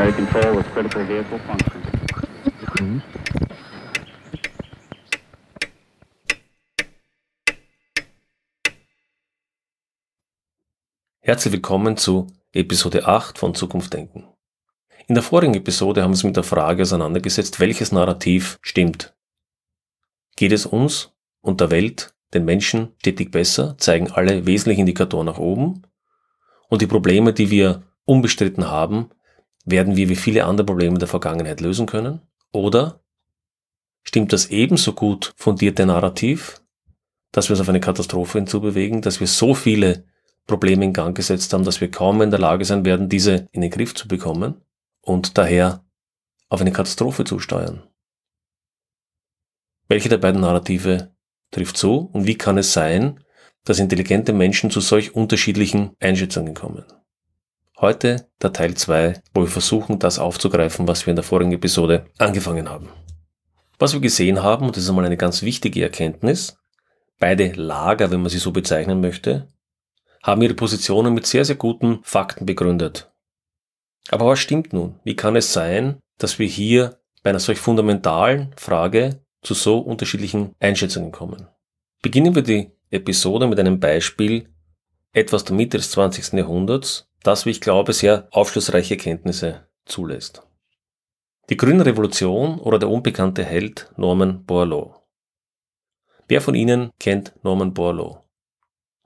[0.00, 3.02] primary control with critical vehicle function.
[11.20, 14.26] Herzlich willkommen zu Episode 8 von Zukunft denken.
[15.06, 19.14] In der vorigen Episode haben wir uns mit der Frage auseinandergesetzt, welches Narrativ stimmt.
[20.36, 21.12] Geht es uns
[21.42, 25.82] und der Welt, den Menschen, stetig besser, zeigen alle wesentlichen Indikatoren nach oben
[26.68, 29.10] und die Probleme, die wir unbestritten haben,
[29.64, 32.20] werden wir wie viele andere Probleme der Vergangenheit lösen können?
[32.52, 33.00] Oder
[34.02, 36.62] stimmt das ebenso gut fundierte Narrativ,
[37.32, 40.04] dass wir uns auf eine Katastrophe hinzubewegen, dass wir so viele
[40.46, 43.60] Probleme in Gang gesetzt haben, dass wir kaum in der Lage sein werden, diese in
[43.60, 44.60] den Griff zu bekommen
[45.00, 45.84] und daher
[46.48, 47.82] auf eine Katastrophe zusteuern?
[49.88, 51.14] Welche der beiden Narrative
[51.50, 53.22] trifft zu und wie kann es sein,
[53.64, 56.84] dass intelligente Menschen zu solch unterschiedlichen Einschätzungen kommen?
[57.80, 62.04] Heute der Teil 2, wo wir versuchen, das aufzugreifen, was wir in der vorigen Episode
[62.18, 62.90] angefangen haben.
[63.78, 66.58] Was wir gesehen haben, und das ist einmal eine ganz wichtige Erkenntnis,
[67.18, 69.48] beide Lager, wenn man sie so bezeichnen möchte,
[70.22, 73.10] haben ihre Positionen mit sehr, sehr guten Fakten begründet.
[74.10, 75.00] Aber was stimmt nun?
[75.02, 80.54] Wie kann es sein, dass wir hier bei einer solch fundamentalen Frage zu so unterschiedlichen
[80.60, 81.48] Einschätzungen kommen?
[82.02, 84.50] Beginnen wir die Episode mit einem Beispiel
[85.14, 86.34] etwas der Mitte des 20.
[86.34, 90.42] Jahrhunderts, das, wie ich glaube, sehr aufschlussreiche Kenntnisse zulässt.
[91.48, 95.02] Die Grüne Revolution oder der unbekannte Held Norman Borlaug.
[96.28, 98.22] Wer von Ihnen kennt Norman Borlaug?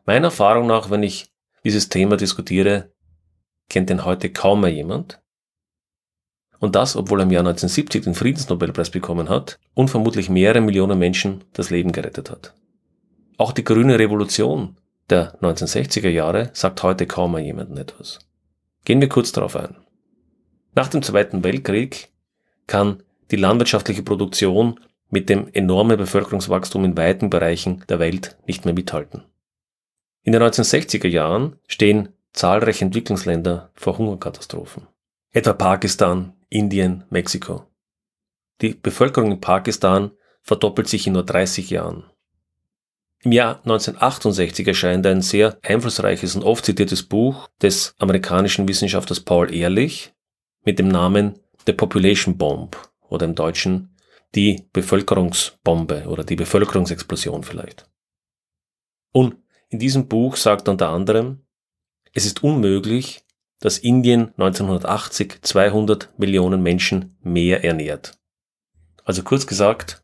[0.04, 1.26] Meiner Erfahrung nach, wenn ich
[1.64, 2.92] dieses Thema diskutiere,
[3.70, 5.22] kennt ihn heute kaum mehr jemand.
[6.58, 10.98] Und das, obwohl er im Jahr 1970 den Friedensnobelpreis bekommen hat und vermutlich mehrere Millionen
[10.98, 12.54] Menschen das Leben gerettet hat.
[13.38, 14.76] Auch die grüne Revolution
[15.10, 18.18] der 1960er Jahre sagt heute kaum mehr jemandem etwas.
[18.84, 19.76] Gehen wir kurz darauf ein.
[20.74, 22.08] Nach dem Zweiten Weltkrieg
[22.66, 24.80] kann die landwirtschaftliche Produktion
[25.10, 29.24] mit dem enormen Bevölkerungswachstum in weiten Bereichen der Welt nicht mehr mithalten.
[30.22, 34.88] In den 1960er Jahren stehen zahlreiche Entwicklungsländer vor Hungerkatastrophen.
[35.32, 37.66] Etwa Pakistan, Indien, Mexiko.
[38.60, 40.12] Die Bevölkerung in Pakistan
[40.42, 42.04] verdoppelt sich in nur 30 Jahren.
[43.24, 49.54] Im Jahr 1968 erscheint ein sehr einflussreiches und oft zitiertes Buch des amerikanischen Wissenschaftlers Paul
[49.54, 50.12] Ehrlich
[50.62, 52.76] mit dem Namen The Population Bomb
[53.08, 53.96] oder im Deutschen
[54.34, 57.88] die Bevölkerungsbombe oder die Bevölkerungsexplosion vielleicht.
[59.10, 59.36] Und
[59.70, 61.46] in diesem Buch sagt er unter anderem,
[62.12, 63.24] es ist unmöglich,
[63.58, 68.18] dass Indien 1980 200 Millionen Menschen mehr ernährt.
[69.02, 70.03] Also kurz gesagt,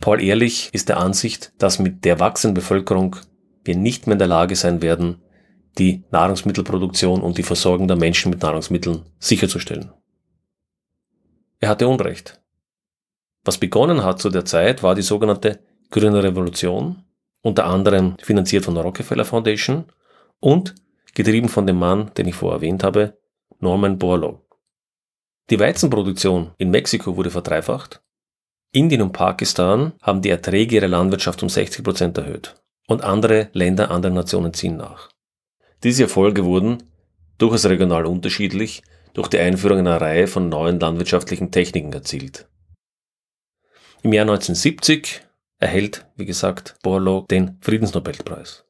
[0.00, 3.16] Paul Ehrlich ist der Ansicht, dass mit der wachsenden Bevölkerung
[3.64, 5.22] wir nicht mehr in der Lage sein werden,
[5.76, 9.92] die Nahrungsmittelproduktion und die Versorgung der Menschen mit Nahrungsmitteln sicherzustellen.
[11.60, 12.40] Er hatte Unrecht.
[13.44, 17.04] Was begonnen hat zu der Zeit, war die sogenannte Grüne Revolution,
[17.42, 19.84] unter anderem finanziert von der Rockefeller Foundation
[20.40, 20.74] und
[21.14, 23.18] getrieben von dem Mann, den ich vorher erwähnt habe,
[23.58, 24.40] Norman Borlaug.
[25.50, 28.02] Die Weizenproduktion in Mexiko wurde verdreifacht
[28.72, 32.54] Indien und Pakistan haben die Erträge ihrer Landwirtschaft um 60 Prozent erhöht
[32.86, 35.08] und andere Länder, andere Nationen ziehen nach.
[35.82, 36.84] Diese Erfolge wurden,
[37.38, 38.82] durchaus regional unterschiedlich,
[39.12, 42.48] durch die Einführung einer Reihe von neuen landwirtschaftlichen Techniken erzielt.
[44.02, 45.22] Im Jahr 1970
[45.58, 48.64] erhält, wie gesagt, Borlaug den Friedensnobelpreis.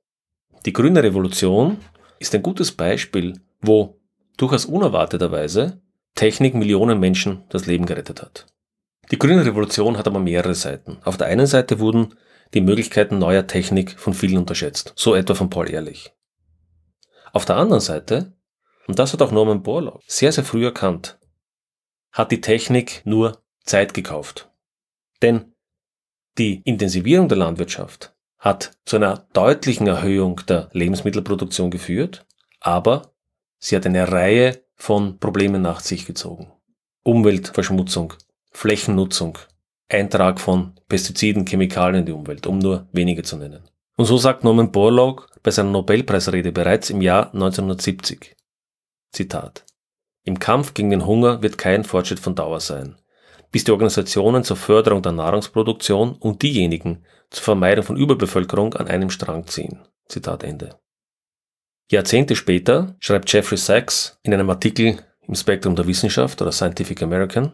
[0.64, 1.76] Die Grüne Revolution
[2.18, 4.00] ist ein gutes Beispiel, wo
[4.38, 5.82] durchaus unerwarteterweise
[6.14, 8.46] Technik Millionen Menschen das Leben gerettet hat.
[9.10, 10.98] Die grüne Revolution hat aber mehrere Seiten.
[11.04, 12.14] Auf der einen Seite wurden
[12.54, 16.12] die Möglichkeiten neuer Technik von vielen unterschätzt, so etwa von Paul Ehrlich.
[17.32, 18.32] Auf der anderen Seite,
[18.86, 21.18] und das hat auch Norman Borlaug sehr, sehr früh erkannt,
[22.12, 24.50] hat die Technik nur Zeit gekauft.
[25.22, 25.54] Denn
[26.38, 32.26] die Intensivierung der Landwirtschaft hat zu einer deutlichen Erhöhung der Lebensmittelproduktion geführt,
[32.60, 33.12] aber
[33.58, 36.52] sie hat eine Reihe von Problemen nach sich gezogen.
[37.02, 38.14] Umweltverschmutzung,
[38.50, 39.38] Flächennutzung,
[39.88, 43.62] Eintrag von Pestiziden, Chemikalien in die Umwelt, um nur wenige zu nennen.
[43.96, 48.36] Und so sagt Norman Borlaug bei seiner Nobelpreisrede bereits im Jahr 1970.
[49.12, 49.64] Zitat.
[50.24, 52.96] Im Kampf gegen den Hunger wird kein Fortschritt von Dauer sein,
[53.50, 59.10] bis die Organisationen zur Förderung der Nahrungsproduktion und diejenigen zur Vermeidung von Überbevölkerung an einem
[59.10, 59.80] Strang ziehen.
[60.08, 60.78] Zitat Ende.
[61.90, 67.52] Jahrzehnte später schreibt Jeffrey Sachs in einem Artikel im Spektrum der Wissenschaft oder Scientific American,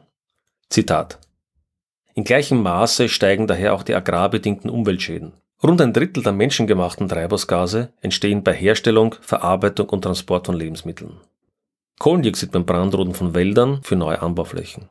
[0.69, 1.21] Zitat.
[2.15, 5.35] In gleichem Maße steigen daher auch die agrarbedingten Umweltschäden.
[5.63, 11.21] Rund ein Drittel der menschengemachten Treibhausgase entstehen bei Herstellung, Verarbeitung und Transport von Lebensmitteln.
[11.99, 14.91] Kohlendioxid beim Brandroden von Wäldern für neue Anbauflächen,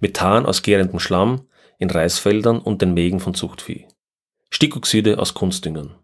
[0.00, 1.46] Methan aus gärendem Schlamm
[1.78, 3.86] in Reisfeldern und den Mägen von Zuchtvieh,
[4.50, 5.94] Stickoxide aus Kunstdüngern.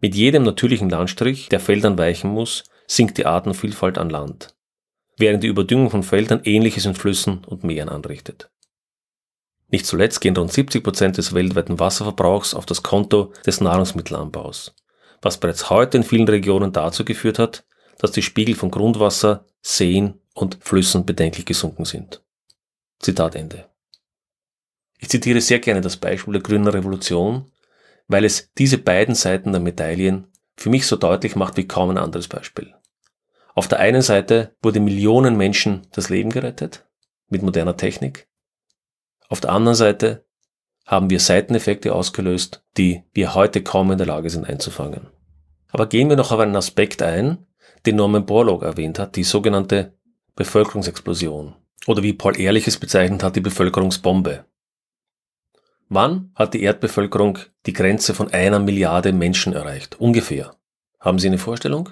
[0.00, 4.54] Mit jedem natürlichen Landstrich, der Feldern weichen muss, sinkt die Artenvielfalt an Land,
[5.18, 8.50] während die Überdüngung von Feldern ähnliches in Flüssen und Meeren anrichtet.
[9.70, 14.74] Nicht zuletzt gehen rund 70 Prozent des weltweiten Wasserverbrauchs auf das Konto des Nahrungsmittelanbaus,
[15.20, 17.66] was bereits heute in vielen Regionen dazu geführt hat,
[17.98, 22.22] dass die Spiegel von Grundwasser, Seen und Flüssen bedenklich gesunken sind.
[23.00, 23.68] Zitat Ende.
[24.98, 27.50] Ich zitiere sehr gerne das Beispiel der Grünen Revolution,
[28.08, 31.98] weil es diese beiden Seiten der Medaillen für mich so deutlich macht wie kaum ein
[31.98, 32.74] anderes Beispiel.
[33.58, 36.86] Auf der einen Seite wurde Millionen Menschen das Leben gerettet
[37.28, 38.28] mit moderner Technik.
[39.28, 40.24] Auf der anderen Seite
[40.86, 45.08] haben wir Seiteneffekte ausgelöst, die wir heute kaum in der Lage sind einzufangen.
[45.72, 47.48] Aber gehen wir noch auf einen Aspekt ein,
[47.84, 49.92] den Norman Borlaug erwähnt hat, die sogenannte
[50.36, 51.56] Bevölkerungsexplosion.
[51.88, 54.44] Oder wie Paul Ehrliches bezeichnet hat, die Bevölkerungsbombe.
[55.88, 60.00] Wann hat die Erdbevölkerung die Grenze von einer Milliarde Menschen erreicht?
[60.00, 60.54] Ungefähr.
[61.00, 61.88] Haben Sie eine Vorstellung?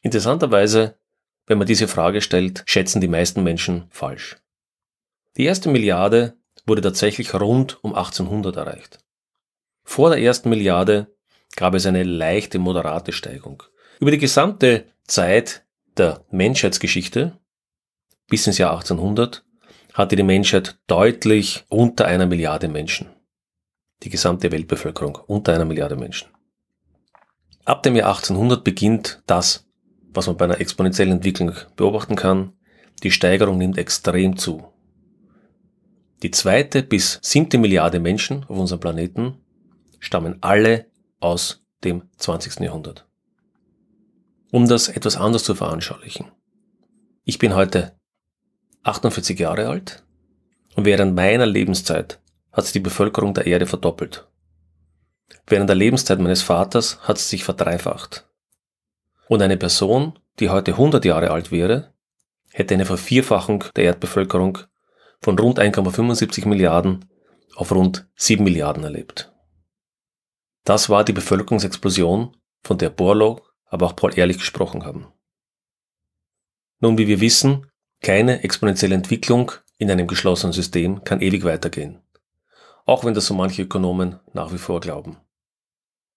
[0.00, 0.98] Interessanterweise,
[1.46, 4.36] wenn man diese Frage stellt, schätzen die meisten Menschen falsch.
[5.36, 6.36] Die erste Milliarde
[6.66, 8.98] wurde tatsächlich rund um 1800 erreicht.
[9.84, 11.14] Vor der ersten Milliarde
[11.56, 13.62] gab es eine leichte, moderate Steigung.
[14.00, 15.64] Über die gesamte Zeit
[15.96, 17.38] der Menschheitsgeschichte
[18.28, 19.44] bis ins Jahr 1800
[19.94, 23.08] hatte die Menschheit deutlich unter einer Milliarde Menschen.
[24.02, 26.28] Die gesamte Weltbevölkerung unter einer Milliarde Menschen.
[27.64, 29.67] Ab dem Jahr 1800 beginnt das,
[30.12, 32.52] was man bei einer exponentiellen Entwicklung beobachten kann.
[33.02, 34.72] Die Steigerung nimmt extrem zu.
[36.22, 39.34] Die zweite bis siebte Milliarde Menschen auf unserem Planeten
[40.00, 40.86] stammen alle
[41.20, 42.60] aus dem 20.
[42.60, 43.06] Jahrhundert.
[44.50, 46.26] Um das etwas anders zu veranschaulichen.
[47.24, 47.92] Ich bin heute
[48.82, 50.02] 48 Jahre alt
[50.74, 52.20] und während meiner Lebenszeit
[52.52, 54.26] hat sich die Bevölkerung der Erde verdoppelt.
[55.46, 58.27] Während der Lebenszeit meines Vaters hat sie sich verdreifacht.
[59.28, 61.92] Und eine Person, die heute 100 Jahre alt wäre,
[62.50, 64.58] hätte eine Vervierfachung der Erdbevölkerung
[65.20, 67.04] von rund 1,75 Milliarden
[67.54, 69.32] auf rund 7 Milliarden erlebt.
[70.64, 75.06] Das war die Bevölkerungsexplosion, von der Borlaug, aber auch Paul Ehrlich gesprochen haben.
[76.80, 77.66] Nun, wie wir wissen,
[78.00, 82.00] keine exponentielle Entwicklung in einem geschlossenen System kann ewig weitergehen.
[82.84, 85.18] Auch wenn das so manche Ökonomen nach wie vor glauben.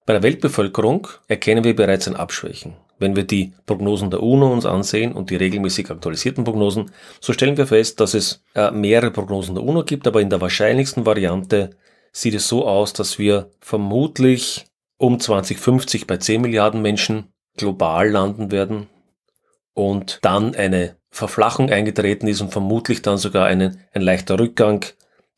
[0.06, 2.76] Bei der Weltbevölkerung erkennen wir bereits ein Abschwächen.
[3.02, 7.58] Wenn wir die Prognosen der UNO uns ansehen und die regelmäßig aktualisierten Prognosen, so stellen
[7.58, 11.72] wir fest, dass es äh, mehrere Prognosen der UNO gibt, aber in der wahrscheinlichsten Variante
[12.12, 14.66] sieht es so aus, dass wir vermutlich
[14.98, 18.86] um 2050 bei 10 Milliarden Menschen global landen werden
[19.74, 24.86] und dann eine Verflachung eingetreten ist und vermutlich dann sogar einen, ein leichter Rückgang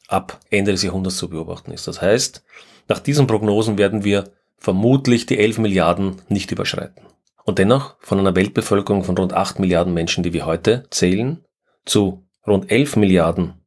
[0.09, 1.87] ab Ende des Jahrhunderts zu beobachten ist.
[1.87, 2.43] Das heißt,
[2.89, 4.25] nach diesen Prognosen werden wir
[4.57, 7.12] vermutlich die 11 Milliarden nicht überschreiten.
[7.45, 11.43] Und dennoch von einer Weltbevölkerung von rund 8 Milliarden Menschen, die wir heute zählen,
[11.85, 13.65] zu rund 11 Milliarden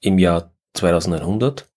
[0.00, 1.68] im Jahr 2100.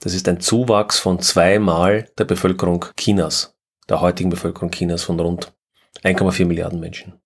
[0.00, 3.56] Das ist ein Zuwachs von zweimal der Bevölkerung Chinas,
[3.88, 5.54] der heutigen Bevölkerung Chinas von rund
[6.02, 7.20] 1,4 Milliarden Menschen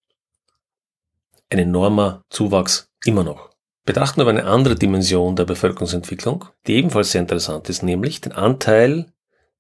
[1.51, 3.51] ein enormer Zuwachs immer noch.
[3.85, 9.13] Betrachten wir eine andere Dimension der Bevölkerungsentwicklung, die ebenfalls sehr interessant ist, nämlich den Anteil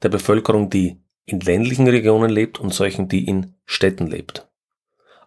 [0.03, 4.49] der Bevölkerung, die in ländlichen Regionen lebt und solchen, die in Städten lebt.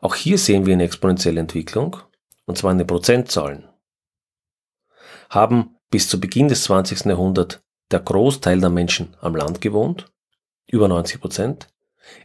[0.01, 1.97] Auch hier sehen wir eine exponentielle Entwicklung,
[2.45, 3.69] und zwar in den Prozentzahlen.
[5.29, 7.05] Haben bis zu Beginn des 20.
[7.05, 10.11] Jahrhunderts der Großteil der Menschen am Land gewohnt,
[10.67, 11.67] über 90 Prozent,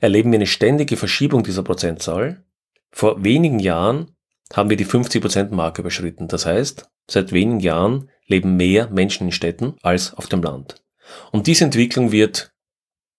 [0.00, 2.44] erleben wir eine ständige Verschiebung dieser Prozentzahl.
[2.90, 4.16] Vor wenigen Jahren
[4.54, 6.28] haben wir die 50%-Marke überschritten.
[6.28, 10.82] Das heißt, seit wenigen Jahren leben mehr Menschen in Städten als auf dem Land.
[11.30, 12.54] Und diese Entwicklung wird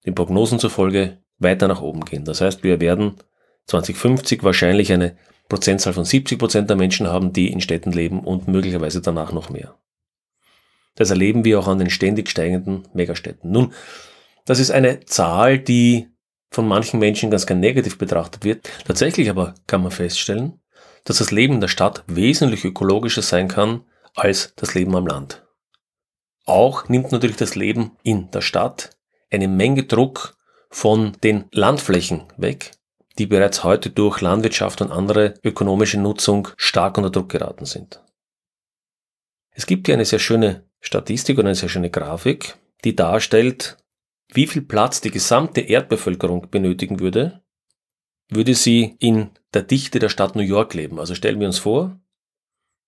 [0.05, 2.25] den Prognosen zufolge weiter nach oben gehen.
[2.25, 3.15] Das heißt, wir werden
[3.67, 5.17] 2050 wahrscheinlich eine
[5.49, 9.77] Prozentzahl von 70% der Menschen haben, die in Städten leben und möglicherweise danach noch mehr.
[10.95, 13.51] Das erleben wir auch an den ständig steigenden Megastädten.
[13.51, 13.73] Nun,
[14.45, 16.07] das ist eine Zahl, die
[16.49, 18.69] von manchen Menschen ganz gern negativ betrachtet wird.
[18.85, 20.59] Tatsächlich aber kann man feststellen,
[21.03, 23.83] dass das Leben in der Stadt wesentlich ökologischer sein kann
[24.15, 25.45] als das Leben am Land.
[26.45, 28.96] Auch nimmt natürlich das Leben in der Stadt
[29.29, 30.35] eine Menge Druck
[30.69, 32.71] von den Landflächen weg,
[33.17, 38.03] die bereits heute durch Landwirtschaft und andere ökonomische Nutzung stark unter Druck geraten sind.
[39.51, 43.77] Es gibt hier eine sehr schöne Statistik und eine sehr schöne Grafik, die darstellt,
[44.31, 47.41] wie viel Platz die gesamte Erdbevölkerung benötigen würde,
[48.29, 50.99] würde sie in der Dichte der Stadt New York leben.
[50.99, 51.99] Also stellen wir uns vor,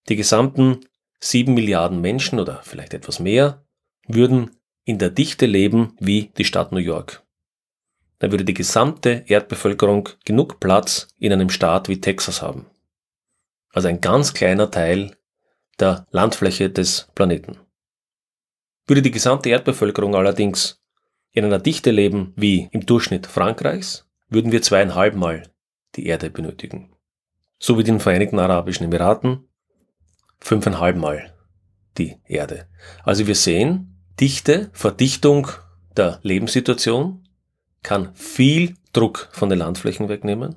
[0.10, 0.86] die gesamten
[1.19, 3.65] sieben Milliarden Menschen oder vielleicht etwas mehr
[4.08, 7.24] würden in der Dichte leben wie die Stadt New York.
[8.19, 12.65] Dann würde die gesamte Erdbevölkerung genug Platz in einem Staat wie Texas haben.
[13.71, 15.15] Also ein ganz kleiner Teil
[15.79, 17.57] der Landfläche des Planeten.
[18.88, 20.81] Würde die gesamte Erdbevölkerung allerdings
[21.31, 25.43] in einer Dichte leben wie im Durchschnitt Frankreichs, würden wir zweieinhalb Mal
[25.95, 26.95] die Erde benötigen.
[27.59, 29.48] So wie den Vereinigten Arabischen Emiraten
[30.39, 31.33] fünfeinhalb Mal
[31.98, 32.67] die Erde.
[33.03, 35.47] Also wir sehen, Dichte, Verdichtung
[35.95, 37.23] der Lebenssituation
[37.83, 40.55] kann viel Druck von den Landflächen wegnehmen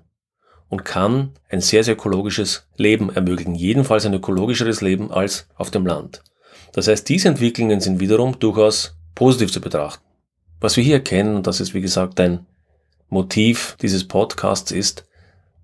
[0.69, 3.55] und kann ein sehr, sehr ökologisches Leben ermöglichen.
[3.55, 6.23] Jedenfalls ein ökologischeres Leben als auf dem Land.
[6.73, 10.05] Das heißt, diese Entwicklungen sind wiederum durchaus positiv zu betrachten.
[10.61, 12.47] Was wir hier erkennen, und das ist wie gesagt ein
[13.11, 15.07] Motiv dieses Podcasts, ist,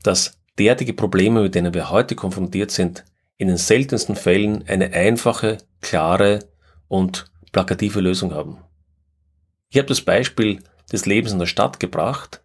[0.02, 3.04] dass derartige Probleme, mit denen wir heute konfrontiert sind,
[3.38, 6.40] in den seltensten Fällen eine einfache, klare
[6.88, 8.58] und plakative Lösung haben.
[9.68, 10.60] Ich habe das Beispiel
[10.92, 12.40] des Lebens in der Stadt gebracht,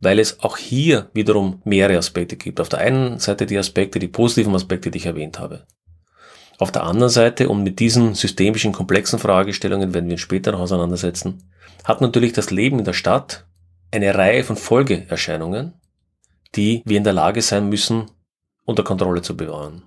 [0.00, 2.58] weil es auch hier wiederum mehrere Aspekte gibt.
[2.58, 5.66] Auf der einen Seite die Aspekte, die positiven Aspekte, die ich erwähnt habe.
[6.58, 10.60] Auf der anderen Seite, und mit diesen systemischen, komplexen Fragestellungen werden wir uns später noch
[10.60, 11.42] auseinandersetzen,
[11.84, 13.46] hat natürlich das Leben in der Stadt
[13.90, 15.74] eine Reihe von Folgeerscheinungen,
[16.56, 18.10] die wir in der Lage sein müssen,
[18.64, 19.82] unter Kontrolle zu bewahren.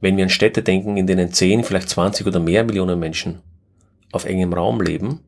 [0.00, 3.42] Wenn wir an Städte denken, in denen 10, vielleicht 20 oder mehr Millionen Menschen
[4.12, 5.20] auf engem Raum leben,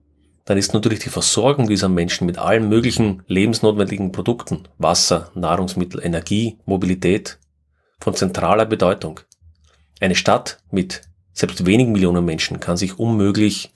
[0.44, 6.58] dann ist natürlich die Versorgung dieser Menschen mit allen möglichen lebensnotwendigen Produkten, Wasser, Nahrungsmittel, Energie,
[6.64, 7.38] Mobilität,
[8.00, 9.20] von zentraler Bedeutung.
[10.00, 13.72] Eine Stadt mit selbst wenigen Millionen Menschen kann sich unmöglich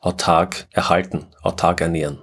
[0.00, 2.22] autark erhalten, autark ernähren.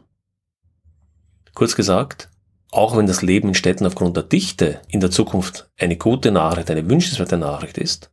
[1.54, 2.30] Kurz gesagt,
[2.72, 6.72] auch wenn das Leben in Städten aufgrund der Dichte in der Zukunft eine gute Nachricht,
[6.72, 8.10] eine wünschenswerte Nachricht ist,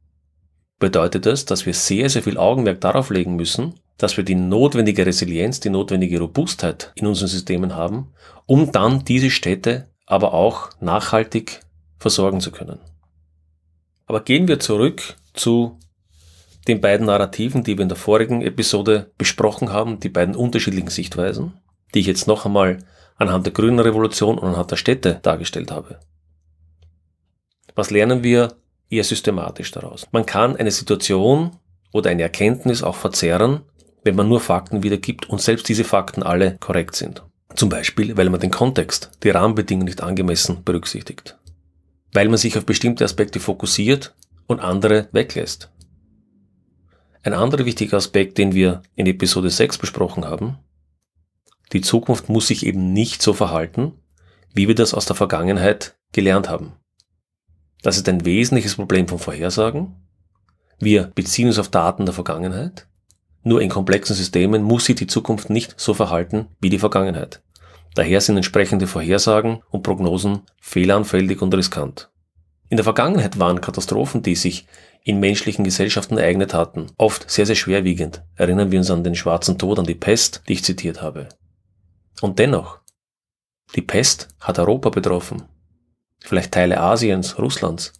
[0.80, 5.04] bedeutet das, dass wir sehr, sehr viel Augenmerk darauf legen müssen, dass wir die notwendige
[5.04, 8.12] Resilienz, die notwendige Robustheit in unseren Systemen haben,
[8.46, 11.60] um dann diese Städte aber auch nachhaltig
[11.98, 12.78] versorgen zu können.
[14.06, 15.78] Aber gehen wir zurück zu
[16.66, 21.54] den beiden Narrativen, die wir in der vorigen Episode besprochen haben, die beiden unterschiedlichen Sichtweisen,
[21.94, 22.78] die ich jetzt noch einmal
[23.16, 25.98] anhand der grünen Revolution und anhand der Städte dargestellt habe.
[27.74, 28.54] Was lernen wir
[28.90, 30.06] eher systematisch daraus?
[30.12, 31.56] Man kann eine Situation
[31.92, 33.62] oder eine Erkenntnis auch verzerren,
[34.04, 37.24] wenn man nur Fakten wiedergibt und selbst diese Fakten alle korrekt sind.
[37.54, 41.38] Zum Beispiel, weil man den Kontext, die Rahmenbedingungen nicht angemessen berücksichtigt.
[42.12, 44.14] Weil man sich auf bestimmte Aspekte fokussiert
[44.46, 45.70] und andere weglässt.
[47.22, 50.58] Ein anderer wichtiger Aspekt, den wir in Episode 6 besprochen haben,
[51.72, 53.92] die Zukunft muss sich eben nicht so verhalten,
[54.54, 56.72] wie wir das aus der Vergangenheit gelernt haben.
[57.82, 59.94] Das ist ein wesentliches Problem von Vorhersagen.
[60.78, 62.88] Wir beziehen uns auf Daten der Vergangenheit.
[63.42, 67.40] Nur in komplexen Systemen muss sich die Zukunft nicht so verhalten wie die Vergangenheit.
[67.94, 72.10] Daher sind entsprechende Vorhersagen und Prognosen fehleranfällig und riskant.
[72.68, 74.66] In der Vergangenheit waren Katastrophen, die sich
[75.02, 78.22] in menschlichen Gesellschaften ereignet hatten, oft sehr, sehr schwerwiegend.
[78.34, 81.28] Erinnern wir uns an den schwarzen Tod, an die Pest, die ich zitiert habe.
[82.20, 82.80] Und dennoch,
[83.74, 85.44] die Pest hat Europa betroffen,
[86.20, 87.92] vielleicht Teile Asiens, Russlands.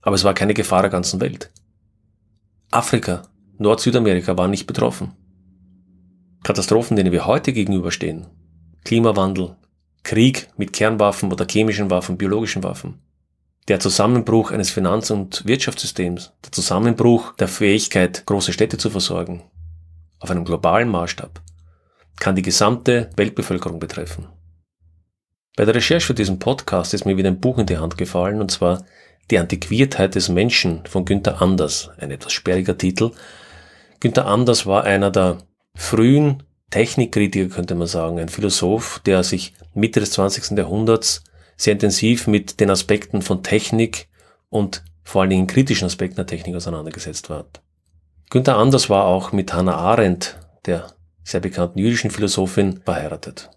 [0.00, 1.50] Aber es war keine Gefahr der ganzen Welt.
[2.70, 3.22] Afrika,
[3.62, 5.12] Nord-Südamerika waren nicht betroffen.
[6.42, 8.26] Katastrophen, denen wir heute gegenüberstehen,
[8.84, 9.56] Klimawandel,
[10.02, 13.00] Krieg mit Kernwaffen oder chemischen Waffen, biologischen Waffen,
[13.68, 19.44] der Zusammenbruch eines Finanz- und Wirtschaftssystems, der Zusammenbruch der Fähigkeit, große Städte zu versorgen,
[20.18, 21.40] auf einem globalen Maßstab,
[22.18, 24.26] kann die gesamte Weltbevölkerung betreffen.
[25.56, 28.40] Bei der Recherche für diesen Podcast ist mir wieder ein Buch in die Hand gefallen,
[28.40, 28.84] und zwar
[29.30, 33.12] Die Antiquiertheit des Menschen von Günther Anders, ein etwas sperriger Titel.
[34.02, 35.38] Günther Anders war einer der
[35.76, 40.58] frühen Technikkritiker, könnte man sagen, ein Philosoph, der sich Mitte des 20.
[40.58, 41.22] Jahrhunderts
[41.56, 44.08] sehr intensiv mit den Aspekten von Technik
[44.48, 47.62] und vor allen Dingen kritischen Aspekten der Technik auseinandergesetzt hat.
[48.28, 50.88] Günther Anders war auch mit Hannah Arendt, der
[51.22, 53.50] sehr bekannten jüdischen Philosophin, verheiratet.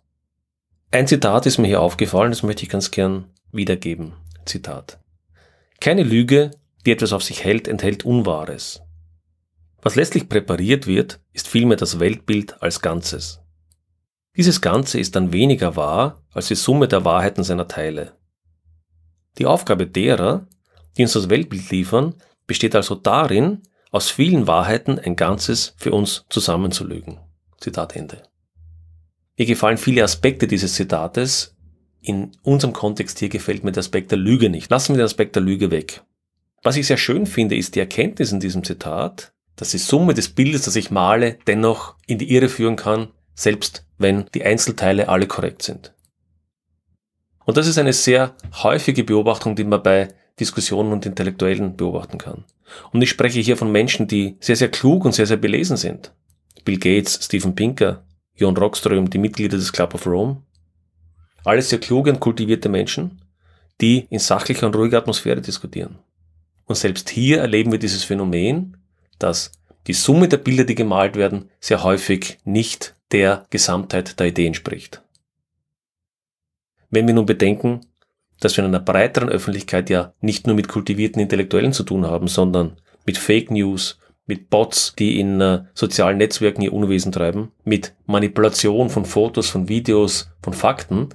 [0.92, 4.14] Ein Zitat ist mir hier aufgefallen, das möchte ich ganz gern wiedergeben.
[4.46, 5.00] Zitat.
[5.82, 6.52] Keine Lüge,
[6.86, 8.85] die etwas auf sich hält, enthält Unwahres.
[9.86, 13.40] Was letztlich präpariert wird, ist vielmehr das Weltbild als Ganzes.
[14.36, 18.14] Dieses Ganze ist dann weniger wahr als die Summe der Wahrheiten seiner Teile.
[19.38, 20.48] Die Aufgabe derer,
[20.98, 22.16] die uns das Weltbild liefern,
[22.48, 23.62] besteht also darin,
[23.92, 27.20] aus vielen Wahrheiten ein Ganzes für uns zusammenzulügen.
[27.60, 28.24] Zitat Ende.
[29.38, 31.56] Mir gefallen viele Aspekte dieses Zitates
[32.02, 34.72] in unserem Kontext hier gefällt mir der Aspekt der Lüge nicht.
[34.72, 36.02] Lassen wir den Aspekt der Lüge weg.
[36.64, 40.30] Was ich sehr schön finde, ist die Erkenntnis in diesem Zitat, dass die Summe des
[40.30, 45.28] Bildes, das ich male, dennoch in die Irre führen kann, selbst wenn die Einzelteile alle
[45.28, 45.94] korrekt sind.
[47.46, 50.10] Und das ist eine sehr häufige Beobachtung, die man bei
[50.40, 52.44] Diskussionen und Intellektuellen beobachten kann.
[52.92, 56.12] Und ich spreche hier von Menschen, die sehr, sehr klug und sehr, sehr belesen sind.
[56.66, 58.04] Bill Gates, Steven Pinker,
[58.36, 60.42] Jon Rockström, die Mitglieder des Club of Rome.
[61.44, 63.22] Alles sehr kluge und kultivierte Menschen,
[63.80, 66.00] die in sachlicher und ruhiger Atmosphäre diskutieren.
[66.66, 68.78] Und selbst hier erleben wir dieses Phänomen,
[69.20, 69.52] dass
[69.88, 75.02] die Summe der Bilder, die gemalt werden, sehr häufig nicht der Gesamtheit der Idee entspricht.
[76.90, 77.82] Wenn wir nun bedenken,
[78.40, 82.28] dass wir in einer breiteren Öffentlichkeit ja nicht nur mit kultivierten Intellektuellen zu tun haben,
[82.28, 87.94] sondern mit Fake News, mit Bots, die in äh, sozialen Netzwerken ihr Unwesen treiben, mit
[88.06, 91.10] Manipulation von Fotos, von Videos, von Fakten,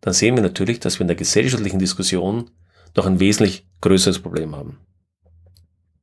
[0.00, 2.50] dann sehen wir natürlich, dass wir in der gesellschaftlichen Diskussion
[2.96, 4.78] noch ein wesentlich größeres Problem haben.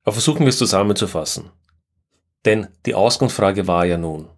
[0.03, 1.51] Aber versuchen wir es zusammenzufassen.
[2.45, 4.29] Denn die Ausgangsfrage war ja nun,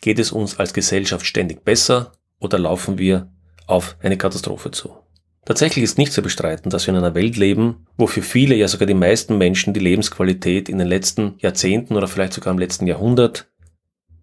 [0.00, 3.30] geht es uns als Gesellschaft ständig besser oder laufen wir
[3.66, 4.96] auf eine Katastrophe zu?
[5.44, 8.66] Tatsächlich ist nicht zu bestreiten, dass wir in einer Welt leben, wo für viele, ja
[8.66, 12.86] sogar die meisten Menschen die Lebensqualität in den letzten Jahrzehnten oder vielleicht sogar im letzten
[12.86, 13.48] Jahrhundert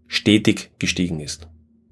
[0.07, 1.47] stetig gestiegen ist.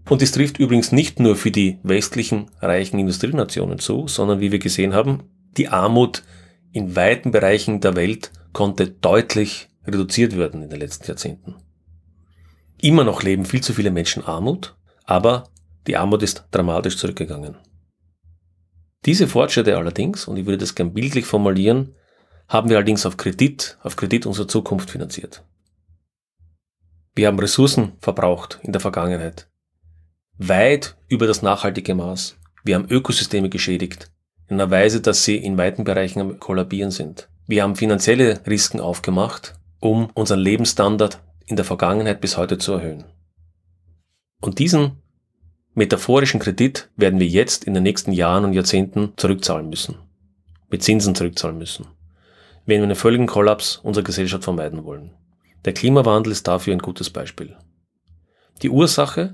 [0.09, 4.59] Und dies trifft übrigens nicht nur für die westlichen reichen Industrienationen zu, sondern wie wir
[4.59, 5.23] gesehen haben,
[5.55, 6.23] die Armut
[6.71, 11.55] in weiten Bereichen der Welt konnte deutlich reduziert werden in den letzten Jahrzehnten.
[12.81, 15.45] Immer noch leben viel zu viele Menschen Armut, aber
[15.87, 17.57] die Armut ist dramatisch zurückgegangen.
[19.05, 21.95] Diese Fortschritte allerdings, und ich würde das gern bildlich formulieren,
[22.47, 25.43] haben wir allerdings auf Kredit, auf Kredit unserer Zukunft finanziert.
[27.15, 29.49] Wir haben Ressourcen verbraucht in der Vergangenheit.
[30.37, 32.37] Weit über das nachhaltige Maß.
[32.63, 34.11] Wir haben Ökosysteme geschädigt.
[34.51, 37.29] In einer Weise, dass sie in weiten Bereichen am Kollabieren sind.
[37.47, 43.05] Wir haben finanzielle Risiken aufgemacht, um unseren Lebensstandard in der Vergangenheit bis heute zu erhöhen.
[44.41, 44.97] Und diesen
[45.73, 49.95] metaphorischen Kredit werden wir jetzt in den nächsten Jahren und Jahrzehnten zurückzahlen müssen.
[50.69, 51.85] Mit Zinsen zurückzahlen müssen.
[52.65, 55.11] Wenn wir einen völligen Kollaps unserer Gesellschaft vermeiden wollen.
[55.63, 57.55] Der Klimawandel ist dafür ein gutes Beispiel.
[58.63, 59.33] Die Ursache,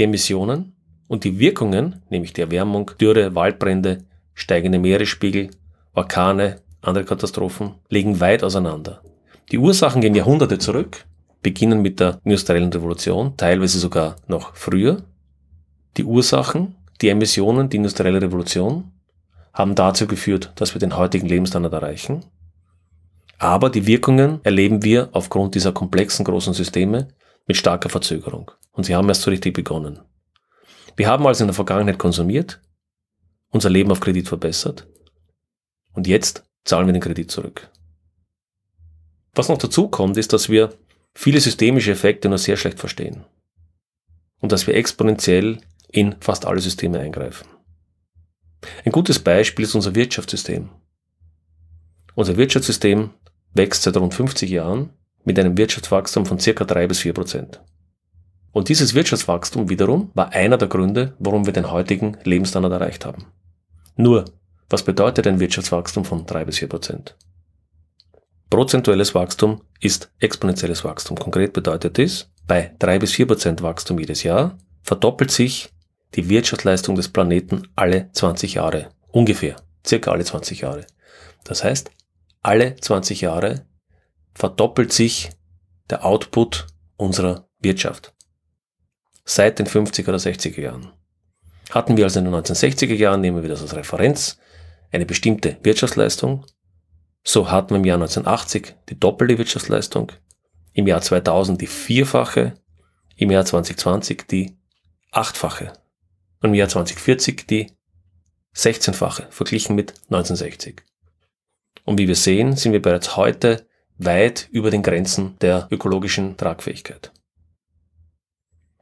[0.00, 0.74] die Emissionen
[1.06, 3.98] und die Wirkungen, nämlich die Erwärmung, Dürre, Waldbrände,
[4.36, 5.50] steigende Meeresspiegel,
[5.94, 9.02] Orkane, andere Katastrophen, liegen weit auseinander.
[9.50, 11.06] Die Ursachen gehen Jahrhunderte zurück,
[11.42, 15.02] beginnen mit der industriellen Revolution, teilweise sogar noch früher,
[15.96, 18.92] die Ursachen, die Emissionen, die industrielle Revolution
[19.52, 22.26] haben dazu geführt, dass wir den heutigen Lebensstandard erreichen.
[23.38, 27.08] Aber die Wirkungen erleben wir aufgrund dieser komplexen großen Systeme
[27.46, 28.50] mit starker Verzögerung.
[28.72, 30.00] Und sie haben erst so richtig begonnen.
[30.96, 32.60] Wir haben also in der Vergangenheit konsumiert,
[33.50, 34.86] unser Leben auf Kredit verbessert
[35.92, 37.70] und jetzt zahlen wir den Kredit zurück.
[39.34, 40.74] Was noch dazu kommt, ist, dass wir
[41.14, 43.24] viele systemische Effekte nur sehr schlecht verstehen
[44.40, 47.46] und dass wir exponentiell in fast alle Systeme eingreifen.
[48.84, 50.68] Ein gutes Beispiel ist unser Wirtschaftssystem.
[52.14, 53.10] Unser Wirtschaftssystem
[53.54, 54.90] wächst seit rund 50 Jahren
[55.24, 57.60] mit einem Wirtschaftswachstum von circa 3 bis 4 Prozent.
[58.56, 63.26] Und dieses Wirtschaftswachstum wiederum war einer der Gründe, warum wir den heutigen Lebensstandard erreicht haben.
[63.96, 64.24] Nur,
[64.70, 67.18] was bedeutet ein Wirtschaftswachstum von 3 bis 4 Prozent?
[68.48, 71.18] Prozentuelles Wachstum ist exponentielles Wachstum.
[71.18, 75.68] Konkret bedeutet dies, bei 3 bis 4 Prozent Wachstum jedes Jahr verdoppelt sich
[76.14, 78.88] die Wirtschaftsleistung des Planeten alle 20 Jahre.
[79.08, 79.56] Ungefähr.
[79.86, 80.86] Circa alle 20 Jahre.
[81.44, 81.90] Das heißt,
[82.40, 83.66] alle 20 Jahre
[84.32, 85.28] verdoppelt sich
[85.90, 88.15] der Output unserer Wirtschaft.
[89.28, 90.92] Seit den 50er oder 60er Jahren.
[91.70, 94.38] Hatten wir also in den 1960er Jahren, nehmen wir das als Referenz,
[94.92, 96.46] eine bestimmte Wirtschaftsleistung.
[97.24, 100.12] So hatten wir im Jahr 1980 die doppelte Wirtschaftsleistung,
[100.74, 102.54] im Jahr 2000 die vierfache,
[103.16, 104.56] im Jahr 2020 die
[105.10, 105.72] achtfache
[106.40, 107.72] und im Jahr 2040 die
[108.54, 110.82] 16-fache verglichen mit 1960.
[111.84, 113.66] Und wie wir sehen, sind wir bereits heute
[113.98, 117.12] weit über den Grenzen der ökologischen Tragfähigkeit.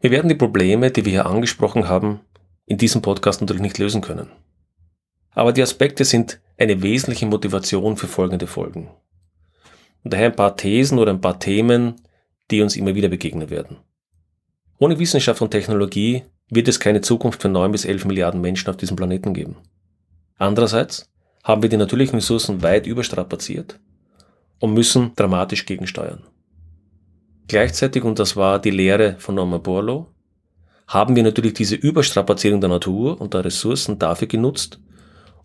[0.05, 2.21] Wir werden die Probleme, die wir hier angesprochen haben,
[2.67, 4.29] in diesem Podcast natürlich nicht lösen können.
[5.31, 8.91] Aber die Aspekte sind eine wesentliche Motivation für folgende Folgen.
[10.03, 12.03] Und daher ein paar Thesen oder ein paar Themen,
[12.51, 13.79] die uns immer wieder begegnen werden.
[14.79, 18.77] Ohne Wissenschaft und Technologie wird es keine Zukunft für 9 bis 11 Milliarden Menschen auf
[18.77, 19.57] diesem Planeten geben.
[20.37, 21.11] Andererseits
[21.45, 23.81] haben wir die natürlichen Ressourcen weit überstrapaziert
[24.61, 26.25] und müssen dramatisch gegensteuern.
[27.47, 30.07] Gleichzeitig, und das war die Lehre von Norman Borlaug,
[30.87, 34.81] haben wir natürlich diese Überstrapazierung der Natur und der Ressourcen dafür genutzt,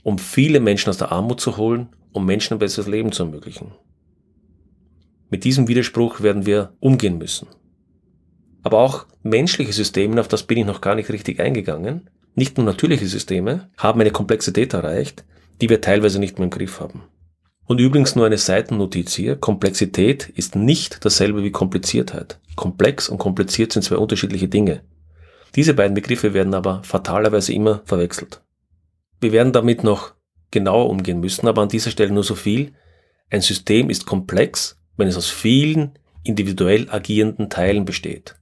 [0.03, 3.71] um viele Menschen aus der Armut zu holen, um Menschen ein besseres Leben zu ermöglichen.
[5.29, 7.47] Mit diesem Widerspruch werden wir umgehen müssen.
[8.63, 12.65] Aber auch menschliche Systeme, auf das bin ich noch gar nicht richtig eingegangen, nicht nur
[12.65, 15.25] natürliche Systeme, haben eine Komplexität erreicht,
[15.61, 17.03] die wir teilweise nicht mehr im Griff haben.
[17.69, 22.39] Und übrigens nur eine Seitennotiz hier, Komplexität ist nicht dasselbe wie Kompliziertheit.
[22.55, 24.81] Komplex und kompliziert sind zwei unterschiedliche Dinge.
[25.53, 28.41] Diese beiden Begriffe werden aber fatalerweise immer verwechselt.
[29.21, 30.15] Wir werden damit noch
[30.49, 32.73] genauer umgehen müssen, aber an dieser Stelle nur so viel.
[33.29, 35.91] Ein System ist komplex, wenn es aus vielen
[36.23, 38.35] individuell agierenden Teilen besteht.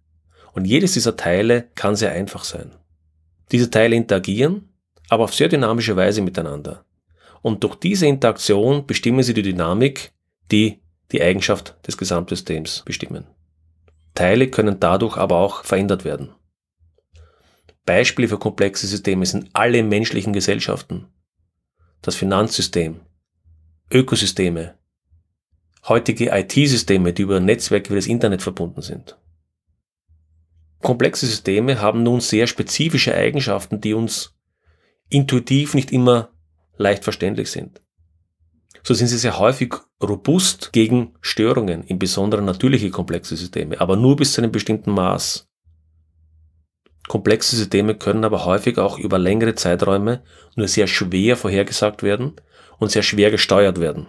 [0.54, 2.72] Und jedes dieser Teile kann sehr einfach sein.
[3.52, 4.70] Diese Teile interagieren,
[5.10, 6.86] aber auf sehr dynamische Weise miteinander.
[7.42, 10.12] Und durch diese Interaktion bestimmen sie die Dynamik,
[10.52, 13.26] die die Eigenschaft des Gesamtsystems bestimmen.
[14.14, 16.34] Teile können dadurch aber auch verändert werden.
[17.86, 21.08] Beispiele für komplexe Systeme sind alle menschlichen Gesellschaften,
[22.02, 23.00] das Finanzsystem,
[23.92, 24.76] Ökosysteme,
[25.88, 29.18] heutige IT-Systeme, die über Netzwerke wie das Internet verbunden sind.
[30.80, 34.36] Komplexe Systeme haben nun sehr spezifische Eigenschaften, die uns
[35.10, 36.30] intuitiv nicht immer
[36.78, 37.82] leicht verständlich sind.
[38.84, 44.16] So sind sie sehr häufig robust gegen Störungen, im Besonderen natürliche komplexe Systeme, aber nur
[44.16, 45.48] bis zu einem bestimmten Maß.
[47.08, 50.24] Komplexe Systeme können aber häufig auch über längere Zeiträume
[50.56, 52.34] nur sehr schwer vorhergesagt werden
[52.80, 54.08] und sehr schwer gesteuert werden.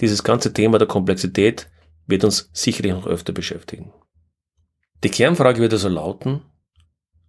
[0.00, 1.70] Dieses ganze Thema der Komplexität
[2.06, 3.92] wird uns sicherlich noch öfter beschäftigen.
[5.02, 6.42] Die Kernfrage wird also lauten,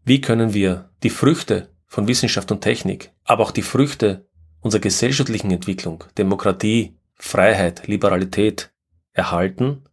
[0.03, 4.26] wie können wir die Früchte von Wissenschaft und Technik, aber auch die Früchte
[4.61, 8.71] unserer gesellschaftlichen Entwicklung, Demokratie, Freiheit, Liberalität
[9.13, 9.83] erhalten,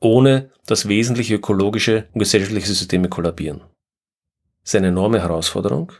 [0.00, 3.62] ohne dass wesentliche ökologische und gesellschaftliche Systeme kollabieren
[4.68, 5.92] ist eine enorme Herausforderung.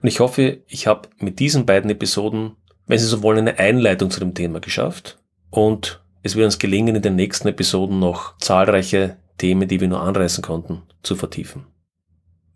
[0.00, 4.10] Und ich hoffe, ich habe mit diesen beiden Episoden, wenn Sie so wollen, eine Einleitung
[4.10, 5.18] zu dem Thema geschafft.
[5.50, 10.00] Und es wird uns gelingen, in den nächsten Episoden noch zahlreiche Themen, die wir nur
[10.00, 11.66] anreißen konnten, zu vertiefen.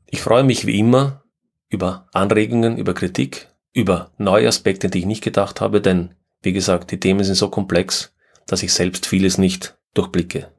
[0.06, 1.24] Ich freue mich wie immer
[1.68, 6.90] über Anregungen, über Kritik, über neue Aspekte, die ich nicht gedacht habe, denn, wie gesagt,
[6.90, 8.12] die Themen sind so komplex,
[8.46, 10.50] dass ich selbst vieles nicht durchblicke.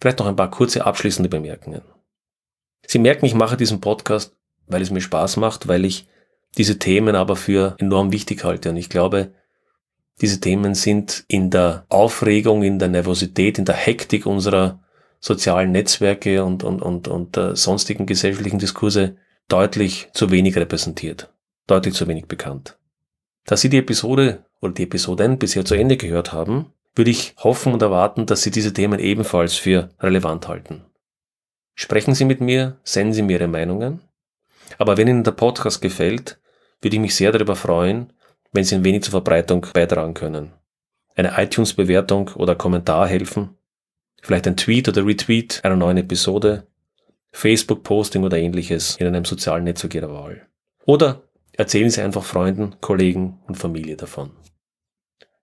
[0.00, 1.82] Vielleicht noch ein paar kurze abschließende Bemerkungen.
[2.86, 4.34] Sie merken, ich mache diesen Podcast,
[4.66, 6.08] weil es mir Spaß macht, weil ich
[6.56, 8.70] diese Themen aber für enorm wichtig halte.
[8.70, 9.32] Und ich glaube,
[10.22, 14.80] diese Themen sind in der Aufregung, in der Nervosität, in der Hektik unserer
[15.20, 19.16] sozialen Netzwerke und, und, und, und äh, sonstigen gesellschaftlichen Diskurse
[19.48, 21.30] deutlich zu wenig repräsentiert,
[21.66, 22.78] deutlich zu wenig bekannt.
[23.44, 27.72] Da Sie die Episode oder die Episoden bisher zu Ende gehört haben, würde ich hoffen
[27.72, 30.84] und erwarten, dass Sie diese Themen ebenfalls für relevant halten.
[31.74, 34.00] Sprechen Sie mit mir, senden Sie mir Ihre Meinungen.
[34.78, 36.40] Aber wenn Ihnen der Podcast gefällt,
[36.80, 38.12] würde ich mich sehr darüber freuen,
[38.52, 40.52] wenn Sie ein wenig zur Verbreitung beitragen können.
[41.14, 43.56] Eine iTunes-Bewertung oder Kommentar helfen.
[44.22, 46.66] Vielleicht ein Tweet oder Retweet einer neuen Episode.
[47.32, 50.46] Facebook-Posting oder ähnliches in einem sozialen Netzwerk Ihrer Wahl.
[50.86, 51.22] Oder
[51.56, 54.30] erzählen Sie einfach Freunden, Kollegen und Familie davon.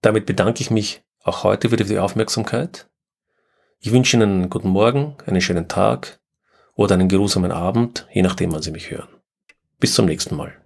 [0.01, 2.89] Damit bedanke ich mich auch heute wieder für die Aufmerksamkeit.
[3.79, 6.19] Ich wünsche Ihnen einen guten Morgen, einen schönen Tag
[6.75, 9.09] oder einen geruhsamen Abend, je nachdem, wann Sie mich hören.
[9.79, 10.62] Bis zum nächsten Mal.